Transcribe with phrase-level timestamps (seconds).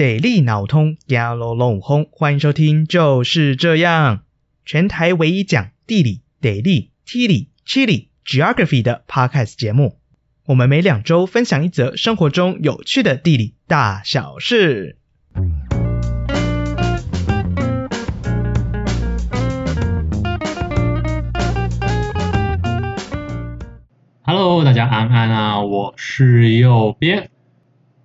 [0.00, 2.08] 地理脑通，压啰啰轰！
[2.10, 4.22] 欢迎收听，就是这样，
[4.64, 9.98] 全台唯一讲地理、地理、地理、地理、geography 的 podcast 节目。
[10.46, 14.96] 我们每两周分享一则生活中有趣的地理大小事。
[24.22, 27.28] Hello，大家安安啊，我是右边。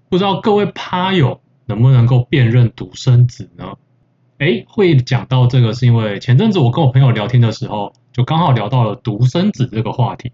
[0.09, 3.73] 不知道各位趴友能不能够辨认独生子呢？
[4.40, 10.32] 诶，会讲到这个是因为前阵子我跟我朋友聊天的时候，就刚好聊到了独生子这个话题。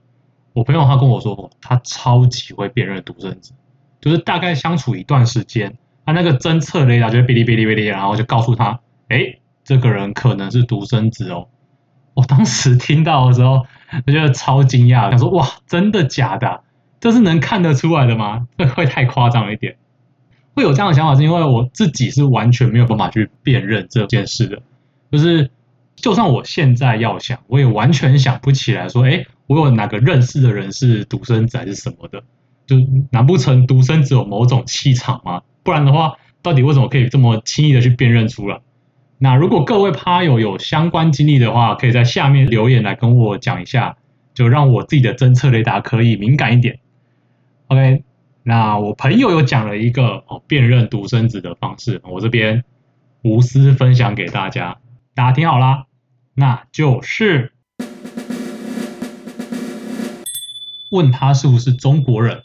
[0.54, 3.54] 我朋友他跟我说，他超级会辨认独生子，
[4.02, 11.48] 就是大概相处一段时间，他那个侦测雷达就哔哩哔哩哔哩，然后就告诉他，诶，这个人可能是独生子哦。
[12.14, 13.66] 我当时听到的时候，
[14.06, 16.64] 我觉得超惊讶，想说哇，真的假的？
[17.00, 18.48] 这是能看得出来的吗？
[18.58, 19.78] 这会太夸张了一点。
[20.56, 24.62] 会有这样的想法，是因为我自己是完全没有办法去辨认这件事的。
[25.12, 25.50] 就是，
[25.96, 32.24] 就算我现在要想，我也完全想不起来说，哎，我有哪个认识的人是独生子还是什么的？
[32.68, 32.78] 就
[33.12, 35.42] 难不成独生子有某种气场吗？
[35.64, 38.60] 不然的话，到底为什么可以这么轻易的去辨认出来？
[39.18, 43.98] 那如果各位趴友有相关经历的话，可以在下面留言来跟我讲一下，
[44.34, 46.80] 就让我自己的侦测雷达可以敏感一点。
[47.68, 48.04] OK，
[48.44, 52.64] 那我朋友有讲了一个哦辨认独生子的方式，我这边
[53.22, 54.80] 无私分享给大家，
[55.14, 55.86] 大家听好啦，
[56.34, 57.52] 那就是
[60.90, 62.42] 问他是不是中国人。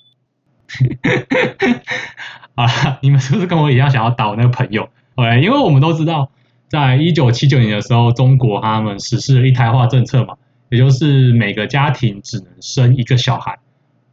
[2.54, 6.30] 好了，你们是不是跟我一样想要打我那个朋友？OK，因为我们都知道，
[6.68, 10.36] 在一九七九年的时候，中国他们实施了一胎化政策嘛，
[10.68, 13.58] 也就是每个家庭只能生一个小孩。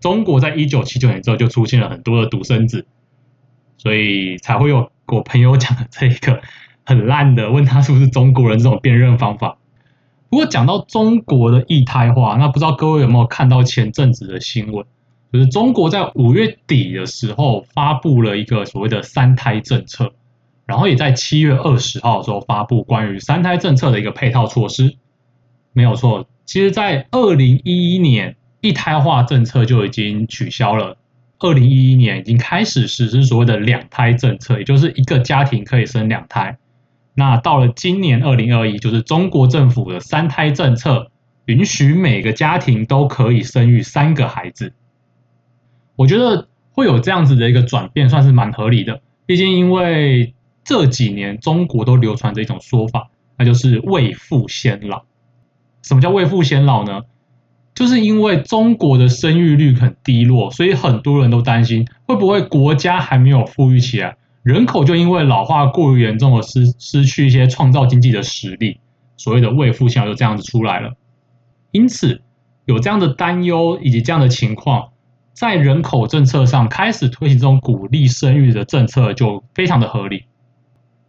[0.04, 2.86] 中国在一九七九年之后就出现了很多的独生子，
[3.78, 6.42] 所以才会有我朋友讲的这一个
[6.84, 9.58] 很烂的，问他是不是中国人这种辨认方法。
[10.30, 14.86] 不过讲到中国的一胎化，那不知道各位有没有看到前阵子的新闻？
[15.31, 20.12] 就是中国在五月底的时候发布了一个所谓的三胎政策，
[20.66, 24.97] 然后也在七月二十号的时候发布关于三胎政策的一个配套措施。
[25.72, 28.36] 没有错，其实，在二零一一年。
[28.63, 30.96] 一胎化政策就已经取消了，
[31.40, 36.57] 二零一一年已经开始实施所谓的两胎政策，也就是一个家庭可以生两胎。
[37.13, 41.12] 那到了今年二零二一，就是中国政府的三胎政策，
[41.44, 44.72] 允许每个家庭都可以生育三个孩子。
[45.97, 49.01] 我觉得会有这样子的一个转变，算是蛮合理的。
[49.25, 55.03] 毕竟因为这几年中国都流传着一种说法，那就是未富先老。
[55.81, 57.01] 什么叫未富先老呢？
[57.75, 68.79] 就是因为中国的生育率很低落，所以很多人都担心会不会国家还没有富裕起来，人口就因为老化过于严重而失失去一些创造经济的实力，
[69.17, 70.94] 所谓的未富先老就这样子出来了。
[71.72, 72.22] 因此
[72.66, 74.89] 有这样的担忧以及这样的情况，
[75.33, 80.25] 在人口政策上开始推行这种鼓励生育的政策就非常的合理。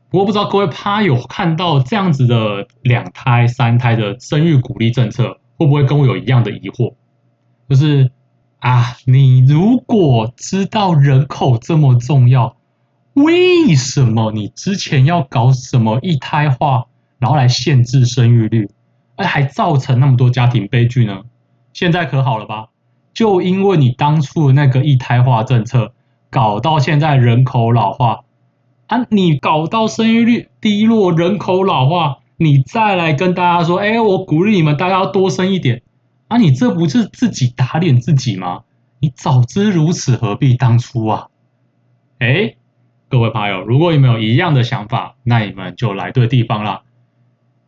[0.09, 5.39] 不过不知道各位趴有看到这样子的两胎、三胎的生育鼓励政策？
[5.65, 6.95] 会不会跟我有一样的疑惑？
[7.69, 8.11] 就是
[8.59, 12.57] 啊，你如果知道人口这么重要，
[13.15, 16.87] 为什么你之前要搞什么一胎化，
[17.19, 18.71] 然后来限制生育率，
[19.17, 21.23] 而还造成那么多家庭悲剧呢？
[21.73, 22.69] 现在可好了吧？
[23.13, 25.93] 就因为你当初的那个一胎化政策，
[26.31, 28.25] 搞到现在人口老化
[28.87, 32.19] 啊，你搞到生育率低落，人口老化。
[32.37, 35.83] 你再来跟大家说，哎，我鼓励你们大家要多生一点，
[36.29, 38.63] 啊，你这不是自己打脸自己吗？
[39.01, 41.29] 你早知如此，何必当初啊？
[42.19, 42.55] 哎，
[43.09, 46.83] 各位朋友，如果你们有一样的想法，那你们就来对地方了。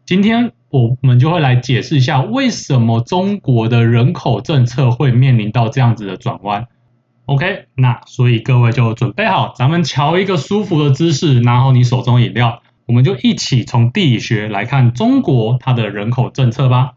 [0.04, 6.66] 今天我们就会来解释一下，为什么中国的人口政策会面临到这样子的转弯。
[7.26, 12.62] OK，那所以各位就准备好，咱们瞧一个舒服的姿势，拿好你手中饮料。
[12.86, 16.92] 我们就一起从地理学来看中国它的人口政策吧。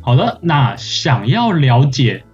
[0.00, 2.24] 好的，那想要了解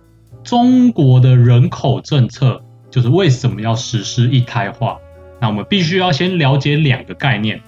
[0.45, 4.99] 中国的人口政策，就是为什么要实施一胎化，
[5.41, 7.61] 那我们必须要先了解两个概念，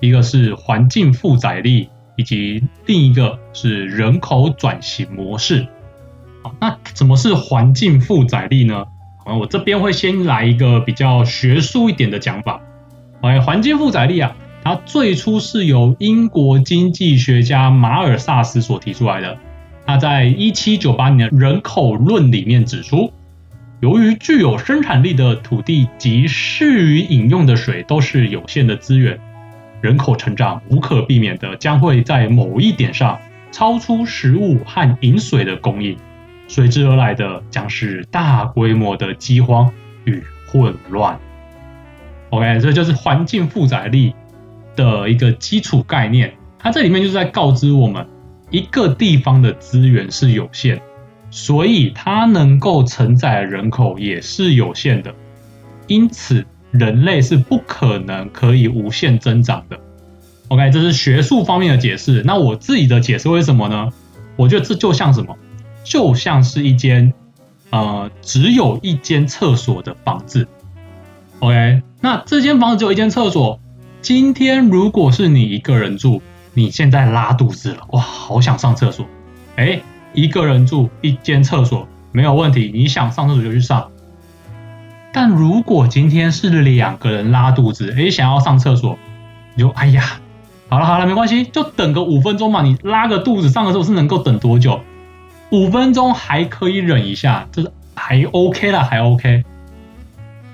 [0.00, 5.66] 一个是环境负载力，以及另一个是人口转型模式。
[6.60, 8.86] 那什么是环境负载力呢？
[9.24, 12.60] 好，我这边会先来一个比较学术一点的讲法。
[13.20, 14.34] 哎，环境负载力啊，
[14.64, 19.36] 它最初是由英国经济学家马尔萨斯所提出来的。
[19.86, 23.12] 他在一七九八年人口论里面指出，
[23.80, 29.18] 由于具有生产力的土地及适于饮用的水都是有限的资源，
[29.80, 33.18] 人口成长无可避免的将会在某一点上
[33.50, 35.96] 超出食物和饮水的供应，
[36.50, 39.72] 随之而来的将是大规模的饥荒
[40.04, 41.16] 与混乱。
[42.30, 44.12] OK，这就是环境负载力
[44.74, 48.04] 的一个基础概念，它这里面就是在告知我们。
[48.50, 50.80] 一个地方的资源是有限，
[51.30, 55.14] 所以它能够承载的人口也是有限的，
[55.86, 59.78] 因此人类是不可能可以无限增长的。
[60.48, 62.24] OK，这是学术方面的解释。
[62.24, 63.88] 那我自己的解释为什么呢？
[64.34, 65.36] 我觉得这就像什么？
[65.90, 67.12] 就像是一间
[67.70, 70.46] 呃只有一间厕所的房子。
[71.40, 73.58] OK，那这间房子只有一间厕所，
[74.00, 76.22] 今天如果是你一个人住。
[76.52, 79.06] 你现在拉肚子了，哇，好想上厕所。
[79.54, 79.80] 哎，
[80.14, 83.88] 一个人住一间厕所没有问题，你想上厕所就去上。
[85.12, 88.98] 但如果今天是两个人拉肚子，哎，想要上厕所，
[89.54, 90.20] 你就哎呀，
[90.68, 92.62] 好了好了，没关系，就等个五分钟嘛。
[92.62, 94.80] 你拉个肚子上个厕所是能够等多久？
[95.50, 99.44] 五分钟还可以忍一下，就是还 OK 了，还 OK。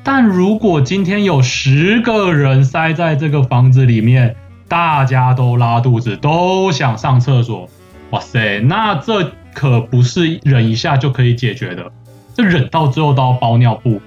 [0.03, 4.37] 但如果今天有十个人塞在这个房子里面，
[4.69, 7.69] 大家都拉肚子，都想上厕所，
[8.11, 11.91] 哇塞，那这可不是忍一下就可以解决的，
[12.35, 14.01] 这忍到最后都要包尿布，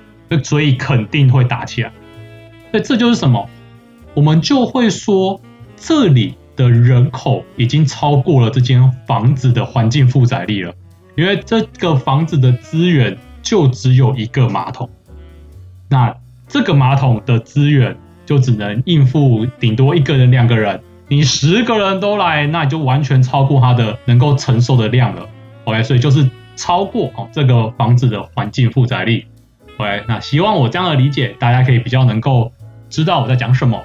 [0.44, 1.92] 所以肯定会打起来。
[2.71, 3.47] 所以这就是什么？
[4.15, 5.39] 我们就会说，
[5.77, 10.73] 这里的人口已经超过了这间房子的环境负载力了，
[11.15, 14.89] 因为这个房子的资源就只有一个马桶，
[15.89, 16.13] 那
[16.47, 17.95] 这个马桶的资源。
[18.29, 25.27] 就只能应付顶多一个人、两个人，你十个人都来，那就完全超过它的能够承受的量了。
[25.63, 29.25] OK，所以就是超过哦这个房子的环境负载力。
[29.77, 32.51] OK，那希望我这样的理解，大家可以比较能够
[32.88, 33.81] 知道我在讲什么。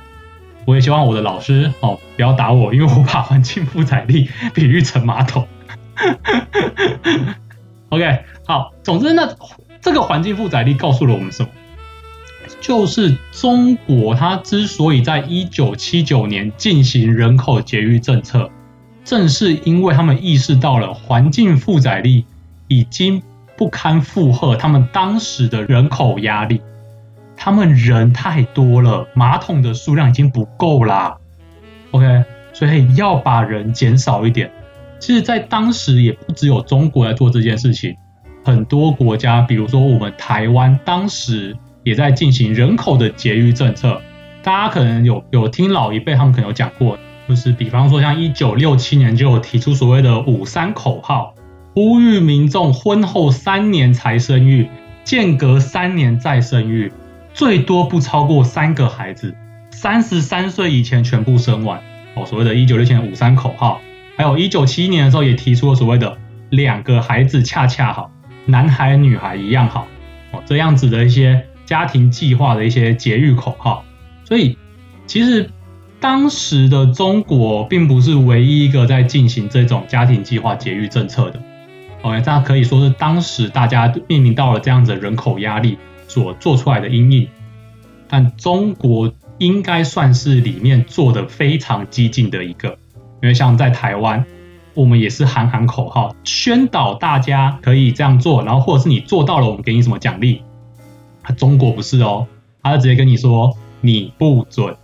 [0.67, 5.47] 我也希望我的老师哦不要打我，因为我把环境负载力比喻成马桶。
[7.91, 9.35] OK，好，总之那
[9.81, 11.49] 这个环境负载力告诉了我们什么？
[12.61, 18.51] 就是中国，它之所以在一九七九年进行人口节育政策，
[19.05, 22.25] 正是因为他们意识到了环境负载力
[22.69, 23.23] 已经
[23.57, 26.63] 不堪负荷他们当时的人口压力，
[27.45, 31.15] 他们人太多了，马桶的数量已经不够啦。
[31.91, 32.25] OK，
[32.55, 34.51] 所以要把人减少一点。
[34.99, 37.95] 其实，在当时也不只有中国在做这件事情，
[38.43, 41.55] 很多国家，比如说我们台湾，当时。
[41.83, 44.01] 也在进行人口的节育政策，
[44.43, 46.99] 大家可能有有听老一辈他们可能有讲过，
[47.29, 51.35] 就是比方说像一九六七年就有提出所谓的“五三”口号，
[51.75, 54.71] 呼吁民众婚后三年才生育，
[55.05, 56.91] 间隔三年再生育，
[57.35, 59.35] 最多不超过三个孩子，
[59.71, 61.83] 三十三岁以前全部生完。
[62.15, 63.81] 哦，所谓的“一九六七年五三”口号，
[64.17, 66.17] 还有一九七一年的时候也提出了所谓的
[66.49, 68.11] “两个孩子恰恰好，
[68.47, 69.87] 男孩女孩一样好”，
[70.33, 71.45] 哦，这样子的一些。
[71.67, 73.87] 家庭计划的一些节育口号，
[74.27, 74.59] 所以
[75.07, 75.49] 其实
[75.99, 81.41] 当时的中国并不是唯一一个在进行这种家庭计划节育政策的。
[82.03, 85.79] OK，这可以说是当时大家面临到了这样子的人口压力
[86.15, 87.29] 所做出来的阴影。
[88.09, 92.79] 但中国应该算是里面做的非常激进的一个，
[93.21, 94.25] 因为像在台湾，
[94.75, 100.43] 我们也是喊喊口号，宣导大家可以这样做，然后或者是你做到了，我们给你什么奖励。
[101.37, 102.29] 中国不是哦，
[102.63, 104.77] 他就直接跟你说，你不准，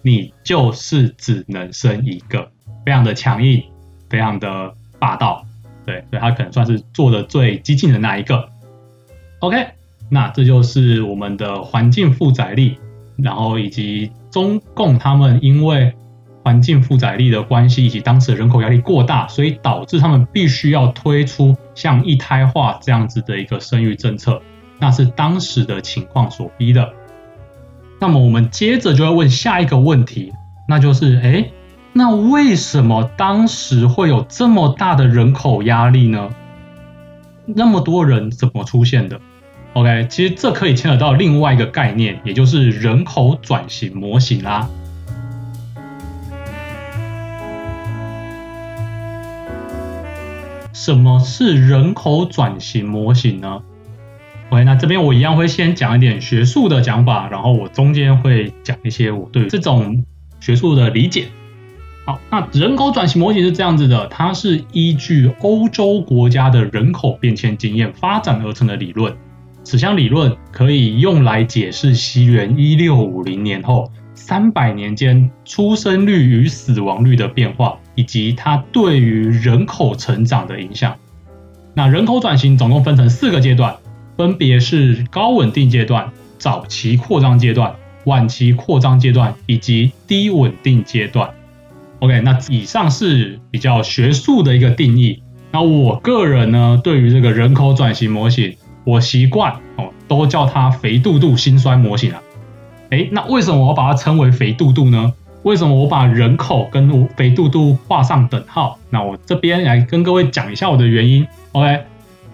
[0.00, 2.50] 你就是只能生一个，
[2.86, 3.62] 非常的强硬，
[4.08, 5.44] 非常的霸道，
[5.84, 8.48] 对，所以他可能算是做的最激进的那一个。
[9.40, 9.66] OK，
[10.12, 12.76] 那这就是我们的环境负载力，
[13.16, 15.90] 然后以及中共他们因为
[16.44, 24.42] 环境负载力的关系，以及当时人口压力过大，所以导致他们必须要推出像一胎化这样子的一个生育政策。
[24.78, 26.92] 那是当时的情况所逼的。
[27.98, 30.30] 那么我们接着就要问下一个问题，
[30.68, 31.50] 那就是，哎，
[31.94, 36.28] 那为什么当时会有这么大的人口压力呢？
[37.46, 39.18] 那么多人怎么出现的
[39.74, 44.68] ？OK，其实这可以牵扯到另外一个概念，也就是人口转型模型啦。
[50.74, 53.62] 什么是人口转型模型呢
[54.50, 60.04] ？OK，那这边我一样会先讲一点学术的讲法，然后我中间会讲一些我对这种
[60.40, 61.28] 学术的理解。
[62.04, 69.14] 好，那人口转型模型是这样子的，它是依据欧洲国家的人口变迁经验发展而成的理论。
[69.64, 80.96] 此项理论可以用来解释西元一六五零年后三百年间出生率与死亡率的变化，以及它对于人口成长的影响。
[81.74, 83.76] 那人口转型总共分成四个阶段，
[84.16, 91.30] 分别是高稳定阶段、早期扩张阶段、晚期扩张阶段以及低稳定阶段。
[92.00, 95.22] OK，那以上是比较学术的一个定义。
[95.50, 102.22] 那我个人呢，对于这个人口转型模型，我习惯哦，都叫它肥肚肚心衰模型啊。
[102.90, 105.12] 诶，那为什么我把它称为肥肚肚呢？
[105.42, 108.78] 为什么我把人口跟肥肚肚画上等号？
[108.90, 111.26] 那我这边来跟各位讲一下我的原因。
[111.52, 111.80] OK，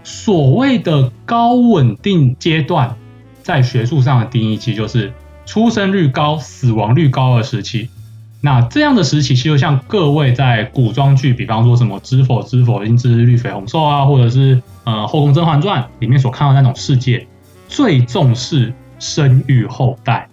[0.02, 2.96] 所谓的高稳定阶段，
[3.42, 5.12] 在学术上的定义其实就是
[5.46, 7.88] 出生率高、死亡率高的时期。
[8.48, 17.26] 那这样的时期，其实就像各位在古装剧，比方说什么《知否知否，应知绿肥红瘦》啊，或者是呃《后宫甄嬛传》里面所看到的那种世界，
[17.68, 20.30] 最重视生育后代。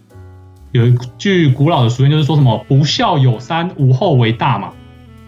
[0.71, 4.71] 有一句古老的俗语，就是说什么“不孝有三，无后为大”嘛。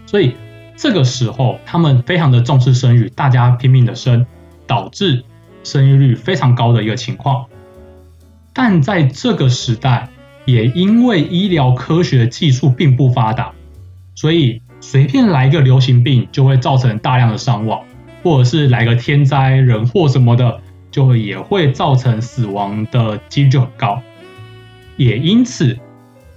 [0.05, 0.37] 所以
[0.77, 4.25] 这个时候，他们非常的重视生育，大家拼命的生，
[4.65, 5.25] 导致
[5.65, 7.47] 生育率非常高的一个情况。
[8.53, 10.07] 但在这个时代，
[10.47, 13.51] 也因为医疗科学技术并不发达，
[14.15, 17.83] 所以随便来一个流行病就会造成大量的伤亡，
[18.23, 24.01] 或者是来个天灾人祸什么的，就也会造成死亡的几率就很高。
[24.95, 25.77] 也因此，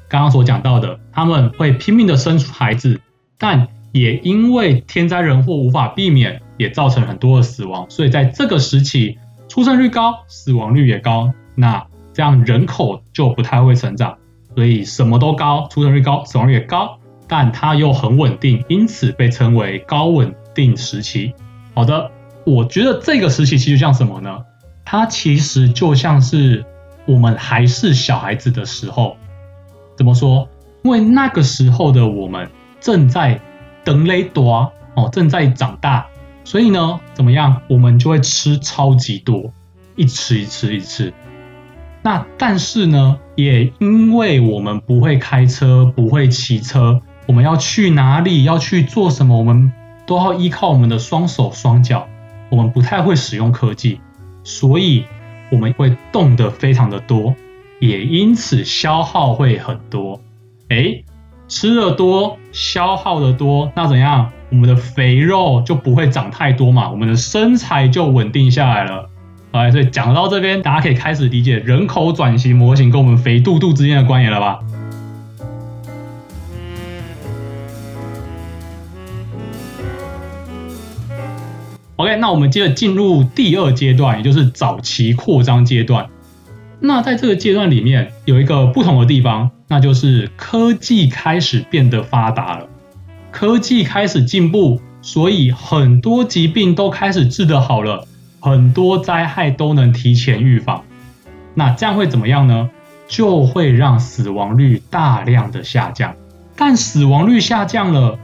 [0.09, 3.01] 刚刚所讲到的，他们会拼命的生出孩子，
[3.39, 7.87] 但也因为天灾人祸无法避免，也造成很多的死亡。
[7.89, 9.17] 所以在这个时期，
[9.49, 11.33] 出生率高，死亡率也高。
[11.55, 11.87] 那
[12.21, 14.19] 这样人口就不太会成长，
[14.55, 21.33] 所以什么都高，出生率高，死亡率也高，但它又很稳定，因此被称为高稳定时期。
[21.73, 22.11] 好的，
[22.45, 24.37] 我觉得这个时期其实像什么呢？
[24.85, 26.63] 它其实就像是
[27.07, 29.17] 我们还是小孩子的时候。
[29.97, 30.47] 怎么说？
[30.83, 32.51] 因为那个时候的我们
[32.83, 33.41] 正在
[33.83, 36.07] 等雷多哦，正在长大，
[36.45, 37.63] 所以呢，怎么样？
[37.67, 39.51] 我们就会吃超级多，
[39.97, 41.15] 一吃一吃一吃。
[42.03, 49.71] 那但是呢，也因为我们不会开车，不会骑车，我们要去哪里，要去做什么，我们
[50.07, 52.09] 都要依靠我们的双手双脚，
[52.49, 54.01] 我们不太会使用科技，
[54.45, 55.05] 所以
[55.51, 57.35] 我们会动得非常的多，
[57.81, 60.21] 也因此消耗会很多。
[60.71, 61.05] 诶，
[61.49, 64.31] 吃的多，消耗的多，那怎样？
[64.49, 69.10] 我们的肥肉就不会长太多嘛，我们的身材就稳定下来了。
[69.53, 74.61] 好，所以讲到这边，大家可以开始理解人口转型模型跟我们肥肚肚之间的关联了吧
[81.97, 86.09] ？OK，那我们接着进入第二阶段，也就是早期扩张阶段。
[86.79, 92.69] 那在这个阶段里面，有一个不同的地方，那就是科技开始变得发达了，
[93.33, 98.07] 科技开始进步，所以很多疾病都开始治得好了。
[98.41, 100.83] 很多灾害都能提前预防，
[101.55, 102.71] 那这样会怎么样呢？
[103.07, 106.15] 就会让死亡率大量的下降。
[106.57, 108.19] 但死亡率下降了，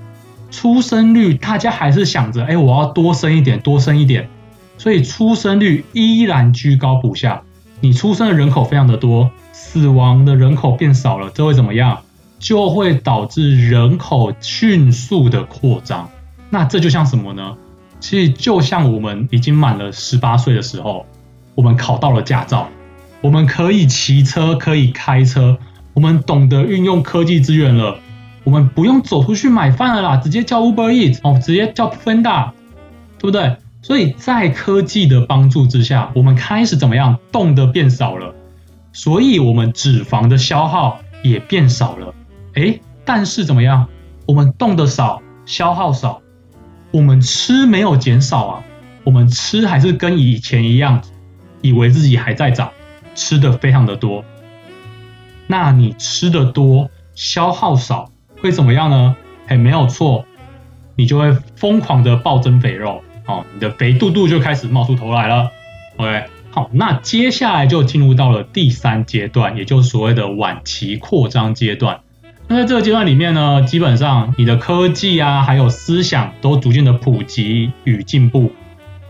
[0.50, 4.28] 出生率大家还是想着，哎，我要多生一点，多生一点，
[4.78, 7.42] 所以出生率依然居高不下。
[7.80, 11.99] 你出生的人口非常的多，死亡的人口变少了，这会怎么样？
[12.38, 16.08] 就会导致人口迅速的扩张。
[16.49, 17.56] 那这就像什么呢？
[18.00, 21.07] 其实就像我们已经满了十八岁的时候，
[21.55, 22.69] 我们考到了驾照，
[23.21, 25.59] 我们可以骑车，可以开车，
[25.95, 27.99] 我们懂得运用科技资源了，
[28.45, 32.50] 我们不用走出去买饭了啦，直接叫 Uber Eat，哦，直接叫 Panda，
[33.19, 33.57] 对不对？
[33.83, 38.35] 所以在科技的帮助之下，我们开始怎么样，动的变少了，
[38.93, 42.12] 所以我们脂肪的消耗也变少了。
[42.55, 43.87] 诶，但是怎么样，
[44.26, 46.21] 我们动的少，消耗少。
[46.97, 48.65] 我们吃没有减少啊，
[49.05, 51.03] 我们吃还是跟以前一样，
[51.61, 52.71] 以为自己还在长，
[53.15, 54.25] 吃的非常的多。
[55.47, 58.11] 那你吃的多，消耗少，
[58.41, 59.15] 会怎么样呢？
[59.47, 60.25] 哎，没有错，
[60.95, 65.53] 你就会疯狂的暴增肥肉，哦，你的肥肚肚就开始冒出头来了。
[65.99, 72.00] OK，好，那接下来就进入到了第三阶段，也就是所谓的晚期扩张阶段。
[72.49, 78.53] 那在这个阶段里面呢，基本上你的科技啊，还有思想都逐渐的普及与进步。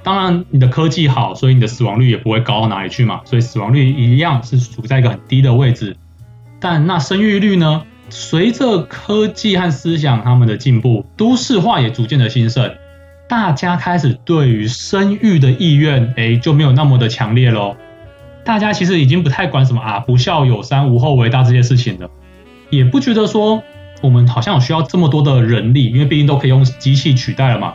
[0.03, 5.97] 当然，你的科技好，所以你的死亡率也不会高到哪里去嘛，所以死亡率一样是处在一个很低的位置。
[6.61, 12.73] 但那生育率呢，随着科技和思想他们的进步，都市化也逐渐的兴盛，
[13.29, 17.77] 大家开始对于生育的意愿，哎，就没有那么的强烈喽。
[18.45, 22.09] 大家其实已经不太管什么啊，不孝有三，无后为大这些事情了，
[22.71, 23.63] 也不觉得说
[24.03, 27.75] 我们好像有需要这么多的人力，因为毕竟都可以用机器取代了嘛。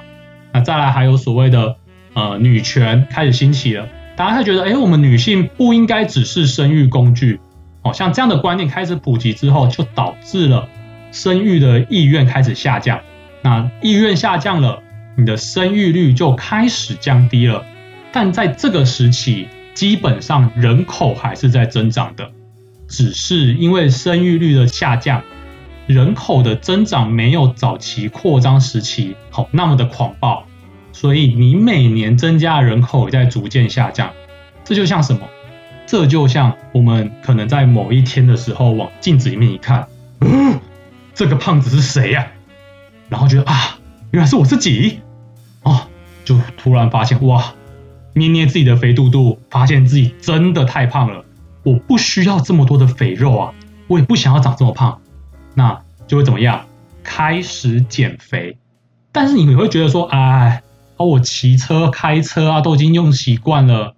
[0.54, 1.76] 那再来还有所谓的
[2.14, 7.40] 呃女权开始兴起了，大家会觉得，哎，我们女性不应该只是生育工具。
[7.84, 10.68] 哦，像这样的观念开始普及之后，就导致了
[11.12, 13.00] 生育的意愿开始下降。
[13.42, 14.84] 那意愿下降了，
[15.18, 17.66] 你的生育率就开始降低了。
[18.12, 22.30] 但在这个时期，基本上人口还是在增长的，
[22.92, 25.24] 只是因为生育率的下降，
[25.88, 30.46] 人口的增长没有早期扩张时期好那么的狂暴，
[30.92, 34.12] 所以你每年增加的人口也在逐渐下降。
[34.66, 35.22] 这就像什么？
[35.88, 39.88] 这就像我们可能在某一天的时候往镜子里面一看，
[40.20, 40.60] 嗯，
[41.16, 42.28] 这个胖子是谁呀？
[43.08, 43.80] 然后觉得啊，
[44.12, 45.00] 原来是我自己，
[45.64, 45.88] 哦，
[46.26, 47.54] 就突然发现哇，
[48.14, 51.24] 捏捏自己的肥肚肚，发现自己真的太胖了。
[51.64, 53.54] 我不需要这么多的肥肉啊，
[53.88, 55.00] 我也不想要长这么胖，
[55.54, 56.66] 那就会怎么样？
[57.04, 58.58] 开始减肥。
[59.12, 60.64] 但是你们会觉得说，哎，
[60.98, 63.96] 我骑车、开车啊，都已经用习惯了。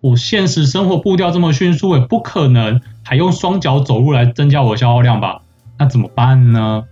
[0.00, 5.42] 我现实生活步调这么迅速，也不可能还用双脚走路来增加我的消耗量吧？
[5.78, 6.84] 那怎么办呢？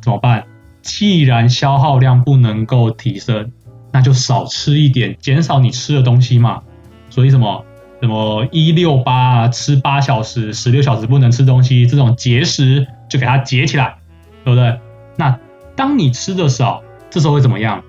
[0.00, 0.44] 怎么办？
[0.82, 3.52] 既然消耗量不能够提升，
[3.92, 6.62] 那就少吃一点，减少你吃的东西嘛。
[7.08, 7.64] 所以什么
[8.02, 13.94] 什么一六八吃八小时，十六小时不能吃东西，这种节食就给它节起来，
[14.44, 14.76] 对不对？
[15.16, 15.38] 那
[15.76, 17.80] 当你吃的少，这时候会怎么样？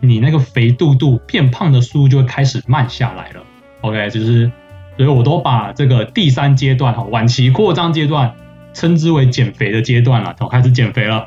[0.00, 3.40] 你那个肥肚肚变胖的速度就会开始慢下来了。
[3.80, 4.52] OK，就是，
[4.98, 8.34] 所以我都把这个第三阶段哈，晚期扩张阶段，
[8.74, 11.26] 称之为减肥的阶段了，我开始减肥了。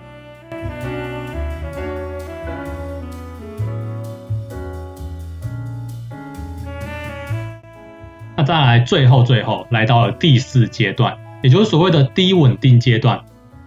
[8.35, 13.19] 那再来，最后最后来到了第四阶段，也就是所谓的低稳定阶段。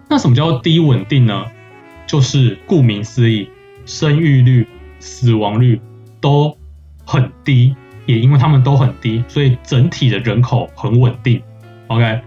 [0.09, 1.45] 那什么叫做低稳定呢？
[2.07, 3.49] 就是顾名思义，
[3.87, 4.67] 生育率、
[5.01, 5.81] 死亡率
[6.21, 6.57] 都
[7.05, 7.75] 很低。
[8.07, 11.43] 也因为他们都很低，所以整体的人口很稳定。
[11.89, 12.23] OK，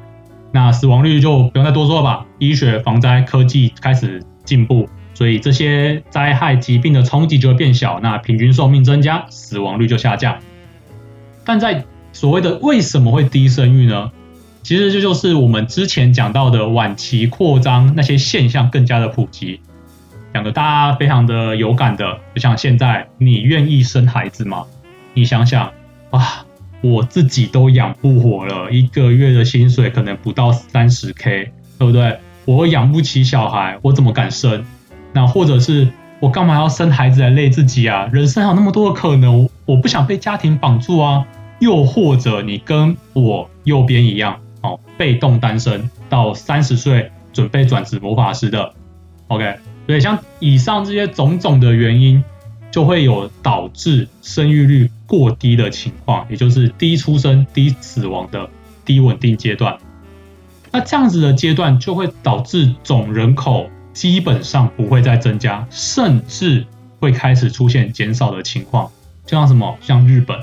[0.52, 2.24] 那死亡率就不用再多说了吧。
[2.38, 10.38] 医学、防灾、科技开始进步，所以这些灾害、疾病的冲击就会变小，那平均寿命增加，死亡率就下降。
[11.44, 14.12] 但在所谓的为什么会低生育呢？
[14.64, 19.60] 其实这就是我们之前讲到的晚期扩张那些现象更加的普及。
[20.34, 24.66] 讲的大家非常的有感的，就像现在，你愿意生孩子吗？
[25.14, 25.72] 你想想
[26.12, 26.46] 啊，
[26.82, 32.18] 我自己都养不活了，一个月的薪水可能不到三十 K，对不对？
[32.46, 34.64] 我养不起小孩，我怎么敢生？
[35.12, 38.08] 那或者是我干嘛要生孩子来累自己啊？
[38.14, 41.26] 人生还有那么多的可能，我不想被家庭绑住啊。
[41.62, 48.74] 又或者你跟我右边一样，哦，被动单身到三十岁准备转职魔法师的
[49.30, 49.56] ，OK？
[49.88, 52.22] 所以像以上这些种种的原因。
[52.72, 58.50] 就会有导致生育率过低的情况，也就是低出生、低死亡的
[58.86, 59.78] 低稳定阶段。
[60.72, 66.66] 那这样子的阶段就会导致总人口基本上不会再增加，甚至
[67.02, 68.90] 会开始出现减少的情况。
[69.26, 69.78] 就像什么？
[69.82, 70.40] 像日本，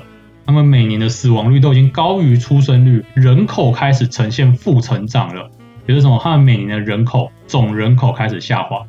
[0.49, 5.51] 他们每年的死亡率都已经高于出生率，人口开始呈现负成长了。
[5.85, 6.19] 也就是什么？
[6.23, 8.83] 他们每年的人口总人口开始下滑，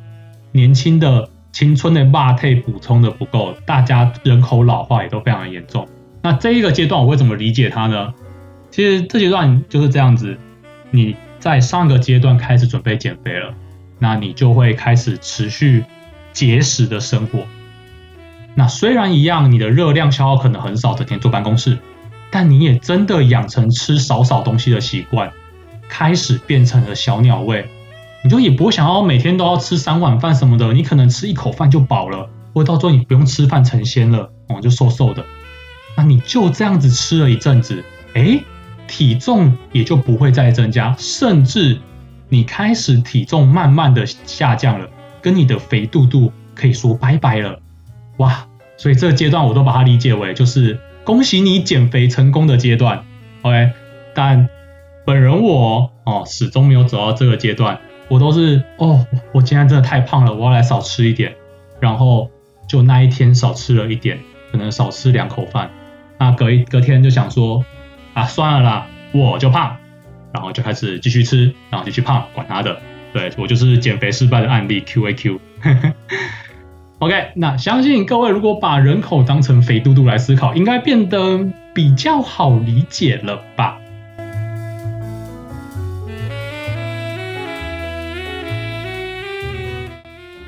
[0.52, 1.28] 年轻的。
[1.52, 5.86] 青春的肉体补充的不够，大家人口老化也都非常的严重。
[6.22, 8.14] 那这一个阶段我会怎么理解它呢？
[8.70, 10.38] 其实这阶段就是这样子，
[10.92, 13.52] 你在上个阶段开始准备减肥了，
[13.98, 15.84] 那你就会开始持续
[16.32, 17.40] 节食的生活。
[18.54, 21.78] 那虽然一样，你的热量消耗可能很少，整天坐办公室，
[22.30, 25.32] 但你也真的养成吃少少东西的习惯，
[25.88, 27.68] 开始变成了小鸟胃。
[28.22, 35.24] 你就也不会想要每天都要吃三碗饭什么的，你可能吃一口饭就饱了，或到最后你不用吃饭成仙了，哦，就瘦瘦的。
[35.96, 37.82] 那你就这样子吃了一阵子，
[38.14, 38.42] 诶，
[38.86, 41.78] 体重也就不会再增加，甚至
[42.28, 44.86] 你开始体重慢慢的下降了，
[45.22, 47.58] 跟你的肥肚肚可以说拜拜了，
[48.20, 48.46] 哇！
[48.76, 53.04] 所以这个阶段我都把它理解为就是恭喜你减肥成功的阶段
[53.42, 53.72] ，OK？
[54.14, 54.48] 但
[55.04, 57.78] 本人我哦始终没有走到这个阶段。
[58.08, 61.36] 我都是哦，我今天真的太胖了，我要来少吃一点，
[61.78, 62.28] 然后
[62.68, 64.18] 就那一天少吃了一点，
[64.50, 65.70] 可能少吃两口饭，
[66.18, 67.64] 那隔一隔天就想说
[68.14, 69.76] 啊，算了啦，我就胖，
[70.32, 72.80] 然后就开始继续吃，然后继续胖，管他的，
[73.12, 75.40] 对，我就是减肥失败的案例 Q A Q。
[77.00, 83.78] OK，那相信各位如果把人口当成肥嘟嘟来思考，应该变得比较好理解了吧？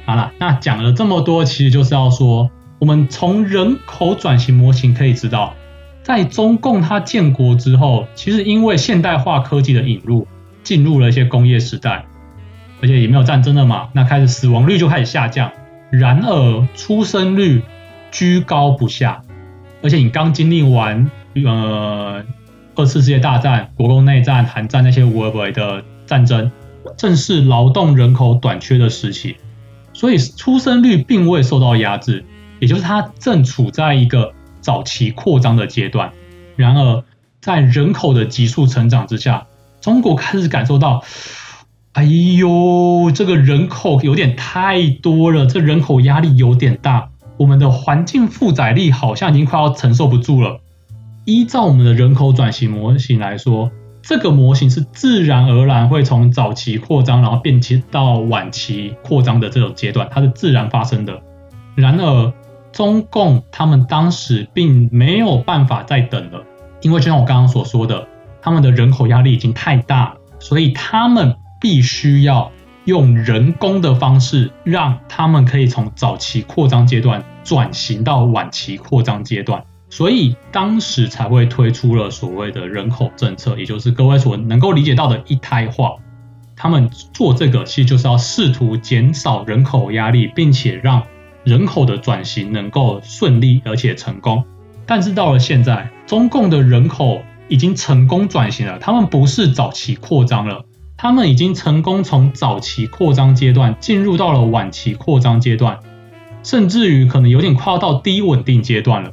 [0.05, 5.55] 好了，那讲了这么多，其实就是要说，我们从人口转型模型可以知道，
[6.03, 10.29] 在中共它建国之后，其实因为现代化科技的引入，
[10.63, 12.05] 进入了一些工业时代，
[12.83, 15.51] 而且也没有战争了嘛，那开始死亡率就开始下降。
[15.93, 17.63] 然而，出生率
[18.11, 19.23] 居高不下，
[19.83, 22.25] 而且你刚经历完呃
[22.75, 26.51] 二次世界大战、国共内战、韩战那些无谓的战争，
[26.97, 29.37] 正是劳动人口短缺的时期，
[29.93, 32.25] 所以出生率并未受到压制，
[32.59, 36.11] 也就是它正处在一个早期扩张的阶段。
[36.57, 37.05] 然而，
[37.43, 39.47] 在人口的急速成长之下，
[39.83, 41.05] 中国开始感受到。
[41.95, 50.61] 哎呦，这个人口有点太多了，这人口压力有点大，我们的环境负载力好像已经快要承受不住了。
[51.27, 61.21] 依照我们的人口转型模型来说，这个模型是自然而然会从早期扩张，然后变迁到晚期扩张的这种阶段，它是自然发生的。
[61.75, 62.33] 然而，
[62.73, 66.43] 中共他们当时并没有办法再等了，
[66.81, 68.09] 因为就像我刚刚所说的，
[68.41, 71.37] 他们的人口压力已经太大，所以他们。
[71.63, 72.53] 必须要
[72.85, 85.95] 用人工的方式，让他们可以从早期扩张阶段转型到晚期扩张阶段，所以当时才会推出了所谓的人口政策，也就是各位所能够理解到的一胎化。
[86.57, 91.03] 他们做这个其实就是要试图减少人口压力，并且让
[91.45, 94.45] 人口的转型能够顺利而且成功。
[94.85, 100.65] 但是到了现在，中共的人口已经成功转型了，他们不是早期扩张了。
[101.03, 105.81] 他们已经成功从早期扩张阶段进入到了晚期扩张阶段，
[106.45, 109.11] 甚至于可能有点快要到低稳定阶段了。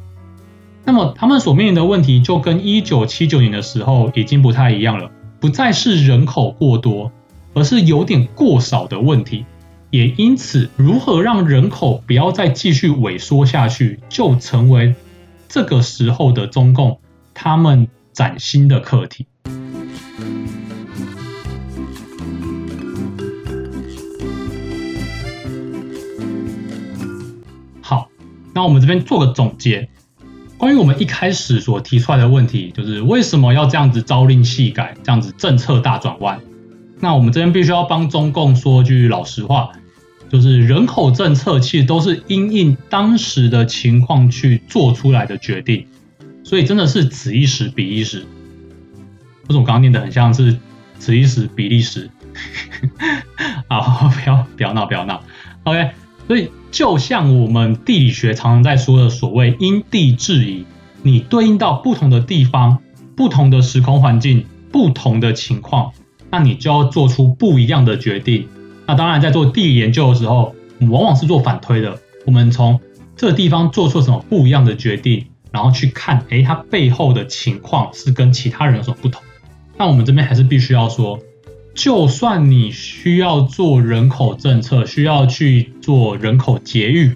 [0.85, 7.11] 那么他们所面临的问题就跟一九七九年的时候已经不太一样了，不再是人口过多，
[7.55, 9.45] 而是有点过少的问题。
[9.89, 14.93] 也因此，如何让人口不要再继续萎缩下去，就成为
[15.47, 16.99] 这个时候的中共
[17.33, 19.25] 他们崭新的课题。
[28.59, 29.87] 那我们这边做个总结，
[30.57, 36.41] 关于我们一开始所提出来的问题，就是为什么要这样子朝令夕改，这样子政策大转弯？
[36.99, 39.71] 那我们这边必须要帮中共说句老实话，
[40.29, 45.87] 就是人口政策其实都是因应当时的情况去做出来的决定，
[46.43, 48.25] 所以真的是此一时彼一时。
[49.47, 50.57] 不是我刚刚念的很像是
[50.97, 52.09] 此一时彼一时，
[53.69, 55.23] 好，不要不要闹不要闹
[55.63, 55.91] ，OK。
[56.29, 60.63] 所以，就像我们地理学常常在说的所谓因地制宜，
[61.01, 62.77] 你对应到不同的地方、
[63.15, 65.91] 不同的时空环境、不同的情况，
[66.29, 68.47] 那你就要做出不一样的决定。
[68.85, 71.97] 那当然，在做地理研究的时候，我们往往是做反推的。
[72.27, 72.79] 我们从
[73.15, 79.19] 这个地方做出什么不一样的决定，然后去看，诶，它背后的情况是跟其他人有什么不同。
[79.75, 81.19] 那我们这边还是必须要说。
[81.79, 87.15] 就算你需要做人口政策，需要去做人口节育，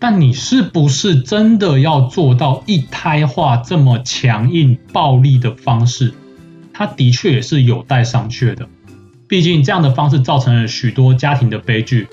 [0.00, 6.12] 但你是不是真的要做到一胎化这么强硬、暴力的方式？
[6.72, 8.68] 它的确也是有待商榷的。
[9.28, 12.08] 毕竟这样的方式造成了许多家庭的悲剧。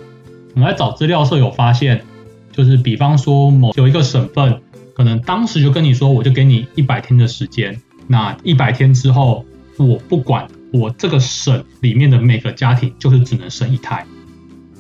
[0.54, 2.04] 我们在找资料的时候有发现，
[2.52, 4.62] 就是比方说某有一个省份，
[4.94, 9.44] 可能当时就跟你说，我就给你一百天的时间，那一百天之后，
[9.80, 10.48] 我不管。
[10.72, 14.06] 我这个省里面的每个家庭就是只能生一胎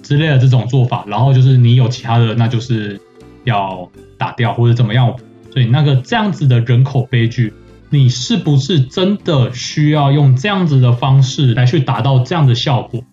[0.04, 3.00] 之类的这种做法，然后就是你有其他的，那就是
[3.44, 5.16] 要打掉或者怎么样。
[5.52, 7.52] 所以那个这样子的人口悲剧，
[7.90, 13.04] 你是不是真的需要用这样子的方式来去达到这样的效果？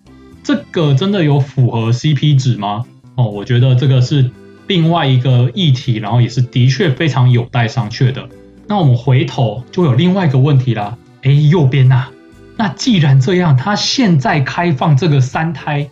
[0.42, 2.84] 这个真的有符合 CP 值吗？
[3.14, 4.30] 哦，我觉得这个是
[4.66, 8.28] 另外一个议题，然后也是的确非常有待商榷的。
[8.66, 12.08] 那我们回头就有另外一个问题啦，哎，右边呐。
[12.56, 15.88] 那既然这样，他现在开放这个三胎，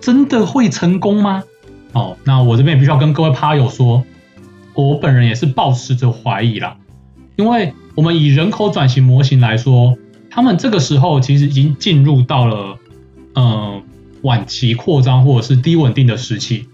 [0.00, 1.42] 真的会成功吗？
[1.92, 4.04] 哦，那我这边也必须要跟各位趴友说，
[4.74, 6.76] 我本人也是抱持着怀疑啦，
[7.36, 9.96] 因为我们以人口转型模型来说，
[10.30, 12.78] 他们这个时候其实已经进入到了
[13.34, 13.82] 嗯
[14.22, 16.66] 晚期扩张或者是低稳定的时期，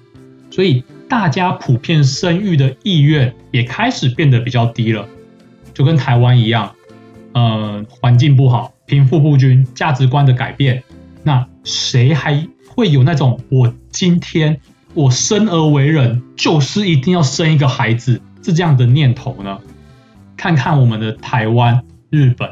[0.51, 5.09] 所以大家普遍生育的意愿也开始变得比较低了，
[5.74, 6.72] 就跟台湾一样，
[7.35, 8.72] 嗯，环境不好。
[8.88, 10.83] 贫富不均、价值观的改变，
[11.22, 14.59] 那谁还会有那种我今天
[14.94, 19.59] 我生而为人就是一定要生一个孩子是这样的念头呢？
[20.37, 22.48] 看看我们的台湾、日本，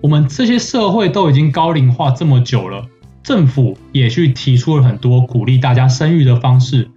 [0.00, 2.86] 我们这些社会都已经高龄化这么久了，
[3.22, 6.88] 政府也去提出了很多鼓励大家生育的方式，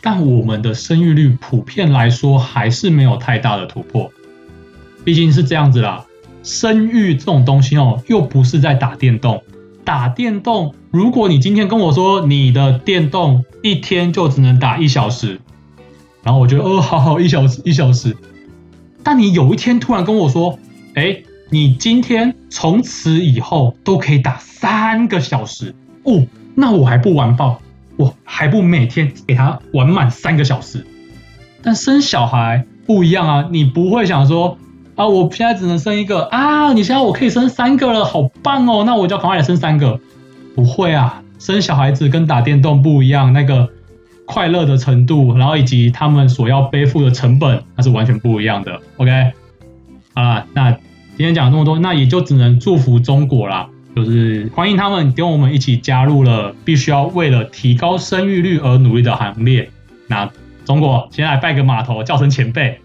[0.00, 4.12] 但我们的生育率普遍来说还是没有太大的突破。
[5.04, 6.04] 毕竟是这样子啦，
[6.42, 9.42] 生育这种东西哦，又不是在打电动。
[9.84, 15.40] 打电动，如果你今天跟我说你的电动一天就只能打一小时，
[16.22, 18.16] 然后我觉得哦，好好，一小时一小时。
[19.02, 20.56] 但你有一天突然跟我说，
[20.94, 25.74] 哎，你今天从此以后都可以打三个小时
[26.04, 26.24] 哦，
[26.54, 27.60] 那我还不完爆，
[27.96, 30.86] 我还不每天给他玩满三个小时。
[31.60, 34.56] 但生小孩不一样啊，你不会想说
[34.94, 39.98] 啊，我现在只能生一个啊，你现在我可以生三个了，好棒哦，那我就要赶快来生三个。
[40.54, 43.68] 不会啊，生小孩子跟打电动不一样，那个。
[44.24, 48.80] 快乐的程度，然后以及他们所要背负的成本，那是完全不一样的。
[48.96, 49.32] OK，
[50.14, 59.68] 啊，那今天讲了这么多，那也就只能祝福中国啦，就是欢迎他们跟我们一起加入了必须要为了提高生育率而努力的行列。
[60.06, 60.30] 那
[60.64, 62.80] 中国先来拜个码头，叫声前辈。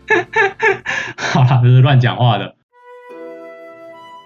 [1.16, 2.56] 好啦，这是乱讲话的。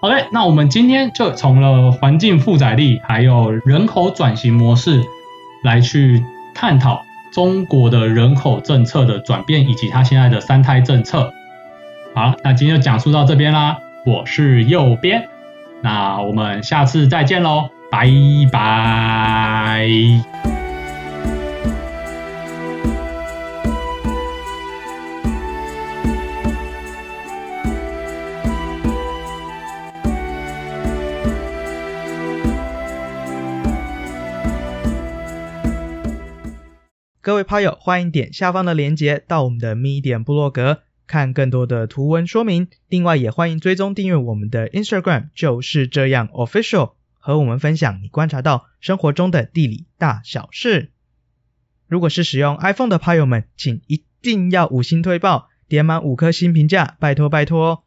[0.00, 5.02] OK，那我们今天就从了环境负载力，还有人口转型模式
[5.64, 6.22] 来去。
[6.54, 7.00] 探讨
[7.32, 11.32] 中国的人口政策的转变，以及它现在的三胎政策。
[12.14, 13.78] 好，那今天就讲述到这边啦。
[14.04, 15.30] 我是右边，
[15.80, 18.06] 那我们下次再见喽，拜
[18.52, 20.51] 拜。
[37.32, 42.68] 各位炮友，欢迎点下方的链接到我们的 m e d i a 部落格，看更多的图文说明。
[42.90, 50.90] 另外，也欢迎追踪订阅我们的 Instagram，就是这样 Official，和我们分享你观察到生活中的地理大小事。
[51.88, 57.84] 如果是使用 iPhone 的炮友们，请一定要五星推爆，点满五颗星评价，拜托拜托。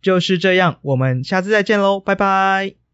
[0.00, 2.85] 就是这样，我们下次再见喽，拜拜。